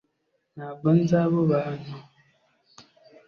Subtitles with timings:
[0.55, 1.93] Ntabwo nzi abo bantu